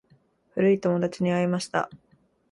[0.55, 1.87] 古い友達に会いました。